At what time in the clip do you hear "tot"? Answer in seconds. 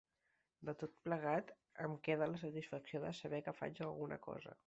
0.83-0.95